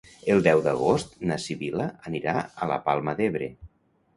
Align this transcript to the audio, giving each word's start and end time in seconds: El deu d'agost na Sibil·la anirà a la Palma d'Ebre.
El 0.35 0.39
deu 0.45 0.61
d'agost 0.67 1.13
na 1.31 1.37
Sibil·la 1.43 1.87
anirà 2.13 2.35
a 2.67 2.71
la 2.73 2.81
Palma 2.89 3.17
d'Ebre. 3.21 3.53